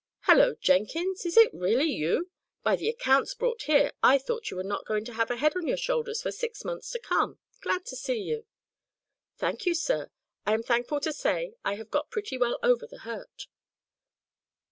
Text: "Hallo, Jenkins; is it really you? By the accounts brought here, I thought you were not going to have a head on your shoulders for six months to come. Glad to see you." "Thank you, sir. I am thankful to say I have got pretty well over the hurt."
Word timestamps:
"Hallo, 0.21 0.55
Jenkins; 0.55 1.27
is 1.27 1.37
it 1.37 1.53
really 1.53 1.85
you? 1.85 2.31
By 2.63 2.75
the 2.75 2.89
accounts 2.89 3.35
brought 3.35 3.61
here, 3.65 3.91
I 4.01 4.17
thought 4.17 4.49
you 4.49 4.57
were 4.57 4.63
not 4.63 4.87
going 4.87 5.05
to 5.05 5.13
have 5.13 5.29
a 5.29 5.35
head 5.35 5.55
on 5.55 5.67
your 5.67 5.77
shoulders 5.77 6.23
for 6.23 6.31
six 6.31 6.65
months 6.65 6.89
to 6.93 6.99
come. 6.99 7.37
Glad 7.61 7.85
to 7.85 7.95
see 7.95 8.19
you." 8.19 8.47
"Thank 9.37 9.67
you, 9.67 9.75
sir. 9.75 10.09
I 10.43 10.55
am 10.55 10.63
thankful 10.63 11.01
to 11.01 11.13
say 11.13 11.53
I 11.63 11.75
have 11.75 11.91
got 11.91 12.09
pretty 12.09 12.35
well 12.39 12.57
over 12.63 12.87
the 12.87 13.01
hurt." 13.01 13.45